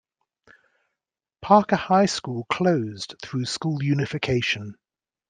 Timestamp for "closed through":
2.49-3.45